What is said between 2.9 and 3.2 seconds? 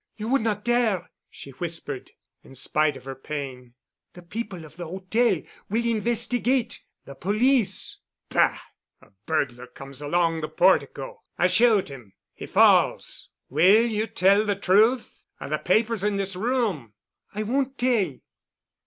of her